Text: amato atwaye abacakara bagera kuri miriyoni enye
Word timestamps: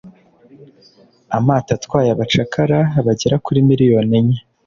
amato 1.37 1.71
atwaye 1.77 2.09
abacakara 2.11 2.79
bagera 3.05 3.35
kuri 3.45 3.59
miriyoni 3.69 4.13
enye 4.19 4.39